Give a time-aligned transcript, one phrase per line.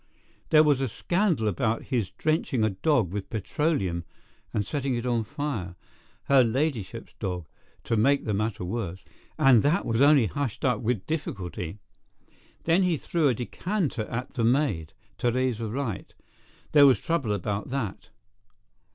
[0.49, 4.03] There was a scandal about his drenching a dog with petroleum
[4.51, 7.45] and setting it on fire—her ladyship's dog,
[7.83, 11.77] to make the matter worse—and that was only hushed up with difficulty.
[12.63, 18.09] Then he threw a decanter at that maid, Theresa Wright—there was trouble about that.